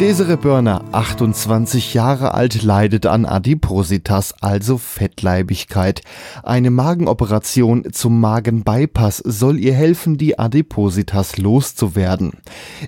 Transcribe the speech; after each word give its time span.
Desiree 0.00 0.36
Börner, 0.36 0.84
28 0.92 1.94
Jahre 1.94 2.34
alt, 2.34 2.62
leidet 2.62 3.06
an 3.06 3.24
Adipositas, 3.24 4.34
also 4.42 4.76
Fettleibigkeit. 4.76 6.02
Eine 6.42 6.70
Magenoperation 6.70 7.90
zum 7.92 8.20
Magenbypass 8.20 9.22
soll 9.24 9.58
ihr 9.58 9.72
helfen, 9.72 10.18
die 10.18 10.38
Adipositas 10.38 11.38
loszuwerden. 11.38 12.32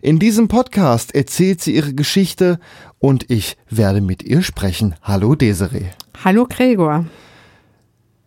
In 0.03 0.19
diesem 0.19 0.48
Podcast 0.48 1.15
erzählt 1.15 1.62
sie 1.62 1.77
ihre 1.77 1.95
Geschichte 1.95 2.61
und 2.98 3.31
ich 3.31 3.56
werde 3.70 4.03
mit 4.03 4.23
ihr 4.23 4.43
sprechen. 4.43 4.95
Hallo 5.01 5.34
Desiree. 5.34 5.87
Hallo 6.23 6.47
Gregor. 6.47 7.06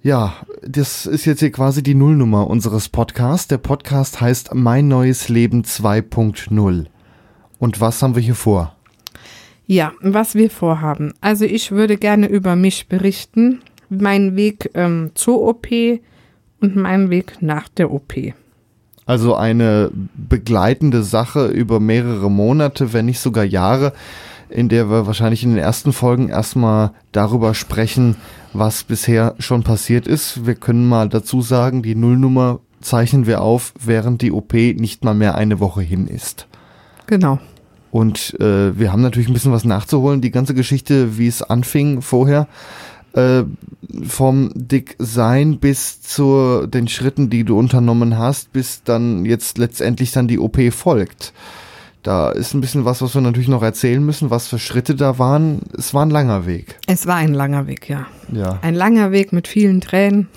Ja, 0.01 0.33
das 0.63 1.05
ist 1.05 1.25
jetzt 1.25 1.41
hier 1.41 1.51
quasi 1.51 1.83
die 1.83 1.93
Nullnummer 1.93 2.47
unseres 2.47 2.89
Podcasts. 2.89 3.47
Der 3.47 3.59
Podcast 3.59 4.21
heißt 4.21 4.55
Mein 4.55 4.87
neues 4.87 5.29
Leben 5.29 5.61
2.0. 5.61 6.87
Und 7.61 7.79
was 7.79 8.01
haben 8.01 8.15
wir 8.15 8.23
hier 8.23 8.35
vor? 8.35 8.75
Ja, 9.67 9.93
was 10.01 10.33
wir 10.33 10.49
vorhaben. 10.49 11.13
Also 11.21 11.45
ich 11.45 11.71
würde 11.71 11.95
gerne 11.95 12.27
über 12.27 12.55
mich 12.55 12.87
berichten, 12.87 13.61
meinen 13.87 14.35
Weg 14.35 14.71
ähm, 14.73 15.11
zur 15.13 15.47
OP 15.47 15.67
und 16.59 16.75
meinen 16.75 17.11
Weg 17.11 17.37
nach 17.39 17.69
der 17.69 17.91
OP. 17.91 18.15
Also 19.05 19.35
eine 19.35 19.91
begleitende 20.15 21.03
Sache 21.03 21.45
über 21.47 21.79
mehrere 21.79 22.31
Monate, 22.31 22.93
wenn 22.93 23.05
nicht 23.05 23.19
sogar 23.19 23.43
Jahre, 23.43 23.93
in 24.49 24.67
der 24.67 24.89
wir 24.89 25.05
wahrscheinlich 25.05 25.43
in 25.43 25.51
den 25.51 25.59
ersten 25.59 25.93
Folgen 25.93 26.29
erstmal 26.29 26.93
darüber 27.11 27.53
sprechen, 27.53 28.15
was 28.53 28.83
bisher 28.83 29.35
schon 29.37 29.61
passiert 29.61 30.07
ist. 30.07 30.47
Wir 30.47 30.55
können 30.55 30.89
mal 30.89 31.09
dazu 31.09 31.43
sagen, 31.43 31.83
die 31.83 31.95
Nullnummer 31.95 32.59
zeichnen 32.81 33.27
wir 33.27 33.41
auf, 33.41 33.73
während 33.79 34.23
die 34.23 34.31
OP 34.31 34.53
nicht 34.53 35.03
mal 35.03 35.13
mehr 35.13 35.35
eine 35.35 35.59
Woche 35.59 35.81
hin 35.81 36.07
ist. 36.07 36.47
Genau. 37.07 37.39
Und 37.91 38.39
äh, 38.39 38.77
wir 38.77 38.91
haben 38.91 39.01
natürlich 39.01 39.27
ein 39.27 39.33
bisschen 39.33 39.51
was 39.51 39.65
nachzuholen. 39.65 40.21
Die 40.21 40.31
ganze 40.31 40.53
Geschichte, 40.53 41.17
wie 41.17 41.27
es 41.27 41.41
anfing 41.41 42.01
vorher, 42.01 42.47
äh, 43.13 43.43
vom 44.07 44.51
Dicksein 44.55 45.59
bis 45.59 46.01
zu 46.01 46.65
den 46.67 46.87
Schritten, 46.87 47.29
die 47.29 47.43
du 47.43 47.59
unternommen 47.59 48.17
hast, 48.17 48.53
bis 48.53 48.83
dann 48.83 49.25
jetzt 49.25 49.57
letztendlich 49.57 50.11
dann 50.13 50.29
die 50.29 50.39
OP 50.39 50.57
folgt. 50.71 51.33
Da 52.03 52.31
ist 52.31 52.53
ein 52.53 52.61
bisschen 52.61 52.85
was, 52.85 53.01
was 53.01 53.13
wir 53.13 53.21
natürlich 53.21 53.47
noch 53.47 53.61
erzählen 53.61 54.03
müssen, 54.03 54.31
was 54.31 54.47
für 54.47 54.57
Schritte 54.57 54.95
da 54.95 55.19
waren. 55.19 55.59
Es 55.77 55.93
war 55.93 56.03
ein 56.03 56.09
langer 56.09 56.47
Weg. 56.47 56.79
Es 56.87 57.05
war 57.05 57.17
ein 57.17 57.33
langer 57.33 57.67
Weg, 57.67 57.89
ja. 57.89 58.07
Ja. 58.31 58.57
Ein 58.61 58.73
langer 58.73 59.11
Weg 59.11 59.33
mit 59.33 59.47
vielen 59.47 59.81
Tränen, 59.81 60.27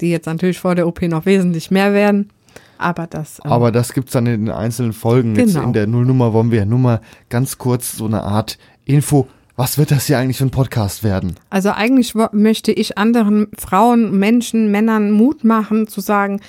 die 0.00 0.10
jetzt 0.10 0.26
natürlich 0.26 0.60
vor 0.60 0.76
der 0.76 0.86
OP 0.86 1.02
noch 1.02 1.26
wesentlich 1.26 1.70
mehr 1.70 1.94
werden. 1.94 2.30
Aber 2.78 3.06
das. 3.06 3.40
ähm, 3.44 3.50
Aber 3.52 3.72
das 3.72 3.92
gibt's 3.92 4.12
dann 4.12 4.26
in 4.26 4.46
den 4.46 4.54
einzelnen 4.54 4.92
Folgen. 4.92 5.34
Jetzt 5.36 5.54
Genau. 5.54 5.66
in 5.66 5.72
der 5.72 5.86
Nullnummer 5.86 6.32
wollen 6.32 6.50
wir 6.50 6.60
ja 6.60 6.64
nur 6.64 6.78
mal 6.78 7.00
ganz 7.28 7.58
kurz 7.58 7.96
so 7.96 8.06
eine 8.06 8.22
Art 8.22 8.58
Info. 8.84 9.26
Was 9.56 9.76
wird 9.76 9.90
das 9.90 10.06
hier 10.06 10.18
eigentlich 10.18 10.38
für 10.38 10.44
ein 10.44 10.50
Podcast 10.50 11.02
werden? 11.02 11.34
Also 11.50 11.70
eigentlich 11.70 12.14
möchte 12.32 12.70
ich 12.70 12.96
anderen 12.96 13.48
Frauen, 13.58 14.16
Menschen, 14.18 14.70
Männern 14.70 15.10
Mut 15.10 15.42
machen, 15.42 15.88
zu 15.88 16.00
sagen, 16.00 16.40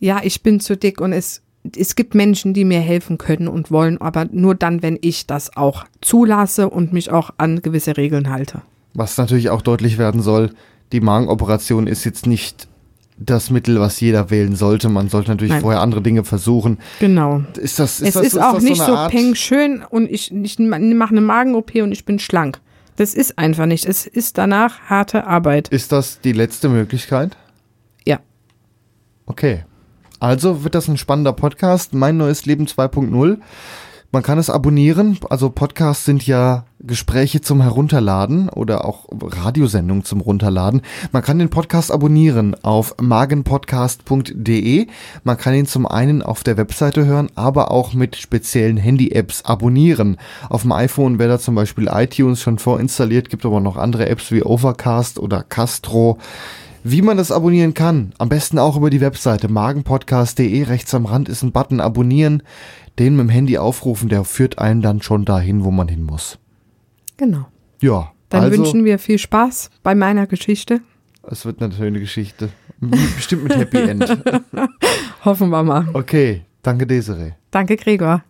ja, 0.00 0.20
ich 0.22 0.42
bin 0.42 0.58
zu 0.60 0.74
dick 0.76 1.00
und 1.02 1.12
es, 1.12 1.42
es 1.76 1.96
gibt 1.96 2.14
Menschen, 2.14 2.54
die 2.54 2.64
mir 2.64 2.80
helfen 2.80 3.18
können 3.18 3.48
und 3.48 3.70
wollen, 3.70 4.00
aber 4.00 4.26
nur 4.32 4.54
dann, 4.54 4.82
wenn 4.82 4.98
ich 5.02 5.26
das 5.26 5.54
auch 5.56 5.84
zulasse 6.00 6.70
und 6.70 6.94
mich 6.94 7.10
auch 7.10 7.30
an 7.36 7.60
gewisse 7.60 7.96
Regeln 7.98 8.30
halte. 8.30 8.62
Was 8.94 9.18
natürlich 9.18 9.50
auch 9.50 9.60
deutlich 9.60 9.98
werden 9.98 10.22
soll, 10.22 10.50
die 10.92 11.00
Magenoperation 11.00 11.86
ist 11.86 12.04
jetzt 12.04 12.26
nicht 12.26 12.68
das 13.18 13.50
Mittel, 13.50 13.80
was 13.80 13.98
jeder 14.00 14.30
wählen 14.30 14.54
sollte. 14.56 14.88
Man 14.88 15.08
sollte 15.08 15.30
natürlich 15.30 15.52
Nein. 15.52 15.62
vorher 15.62 15.80
andere 15.80 16.02
Dinge 16.02 16.24
versuchen. 16.24 16.78
Genau. 17.00 17.42
Ist 17.58 17.78
das, 17.78 18.00
ist 18.00 18.08
es 18.08 18.14
das, 18.14 18.26
ist 18.26 18.38
auch 18.38 18.54
das 18.54 18.62
nicht 18.64 18.82
so 18.82 18.94
Art- 18.94 19.10
peng 19.10 19.34
schön 19.34 19.82
und 19.88 20.10
ich, 20.10 20.32
ich 20.32 20.58
mache 20.58 20.80
eine 21.10 21.20
Magen-OP 21.20 21.74
und 21.76 21.92
ich 21.92 22.04
bin 22.04 22.18
schlank. 22.18 22.60
Das 22.96 23.14
ist 23.14 23.38
einfach 23.38 23.66
nicht. 23.66 23.84
Es 23.86 24.06
ist 24.06 24.38
danach 24.38 24.80
harte 24.88 25.26
Arbeit. 25.26 25.68
Ist 25.68 25.92
das 25.92 26.20
die 26.20 26.32
letzte 26.32 26.68
Möglichkeit? 26.68 27.36
Ja. 28.06 28.20
Okay. 29.26 29.64
Also 30.18 30.64
wird 30.64 30.74
das 30.74 30.88
ein 30.88 30.96
spannender 30.96 31.34
Podcast. 31.34 31.92
Mein 31.92 32.16
neues 32.16 32.46
Leben 32.46 32.66
2.0. 32.66 33.36
Man 34.12 34.22
kann 34.22 34.38
es 34.38 34.50
abonnieren. 34.50 35.18
Also 35.28 35.50
Podcasts 35.50 36.04
sind 36.04 36.26
ja 36.26 36.64
Gespräche 36.78 37.40
zum 37.40 37.60
Herunterladen 37.60 38.48
oder 38.48 38.84
auch 38.84 39.06
Radiosendungen 39.10 40.04
zum 40.04 40.20
Runterladen. 40.20 40.82
Man 41.12 41.22
kann 41.22 41.38
den 41.38 41.50
Podcast 41.50 41.90
abonnieren 41.90 42.54
auf 42.62 42.94
magenpodcast.de. 43.00 44.86
Man 45.24 45.36
kann 45.36 45.54
ihn 45.54 45.66
zum 45.66 45.86
einen 45.86 46.22
auf 46.22 46.44
der 46.44 46.56
Webseite 46.56 47.04
hören, 47.04 47.30
aber 47.34 47.70
auch 47.70 47.94
mit 47.94 48.16
speziellen 48.16 48.76
Handy-Apps 48.76 49.44
abonnieren. 49.44 50.18
Auf 50.48 50.62
dem 50.62 50.72
iPhone 50.72 51.18
wäre 51.18 51.30
da 51.30 51.38
zum 51.38 51.54
Beispiel 51.54 51.88
iTunes 51.90 52.40
schon 52.40 52.58
vorinstalliert, 52.58 53.30
gibt 53.30 53.44
aber 53.44 53.60
noch 53.60 53.76
andere 53.76 54.08
Apps 54.08 54.30
wie 54.30 54.42
Overcast 54.42 55.18
oder 55.18 55.42
Castro. 55.42 56.18
Wie 56.88 57.02
man 57.02 57.16
das 57.16 57.32
abonnieren 57.32 57.74
kann, 57.74 58.12
am 58.16 58.28
besten 58.28 58.60
auch 58.60 58.76
über 58.76 58.90
die 58.90 59.00
Webseite 59.00 59.48
magenpodcast.de. 59.48 60.62
Rechts 60.62 60.94
am 60.94 61.04
Rand 61.06 61.28
ist 61.28 61.42
ein 61.42 61.50
Button 61.50 61.80
Abonnieren. 61.80 62.44
Den 62.96 63.16
mit 63.16 63.26
dem 63.26 63.28
Handy 63.28 63.58
aufrufen, 63.58 64.08
der 64.08 64.22
führt 64.22 64.60
einen 64.60 64.82
dann 64.82 65.02
schon 65.02 65.24
dahin, 65.24 65.64
wo 65.64 65.72
man 65.72 65.88
hin 65.88 66.04
muss. 66.04 66.38
Genau. 67.16 67.46
Ja, 67.82 68.12
Dann 68.28 68.44
also, 68.44 68.58
wünschen 68.58 68.84
wir 68.84 69.00
viel 69.00 69.18
Spaß 69.18 69.70
bei 69.82 69.96
meiner 69.96 70.28
Geschichte. 70.28 70.80
es 71.28 71.44
wird 71.44 71.60
natürlich 71.60 71.88
eine 71.88 71.98
Geschichte. 71.98 72.50
Bestimmt 72.80 73.42
mit 73.42 73.56
Happy 73.56 73.78
End. 73.78 74.06
Hoffen 75.24 75.50
wir 75.50 75.64
mal. 75.64 75.88
Okay, 75.92 76.42
danke 76.62 76.86
Desiree. 76.86 77.32
Danke, 77.50 77.76
Gregor. 77.76 78.22